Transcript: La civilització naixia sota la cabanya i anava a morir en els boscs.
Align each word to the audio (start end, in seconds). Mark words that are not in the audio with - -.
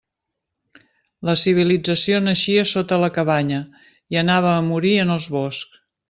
La 1.29 1.35
civilització 1.41 2.21
naixia 2.29 2.63
sota 2.71 2.99
la 3.05 3.09
cabanya 3.21 3.59
i 4.15 4.19
anava 4.27 4.49
a 4.55 4.63
morir 4.71 4.95
en 5.05 5.13
els 5.19 5.29
boscs. 5.41 5.75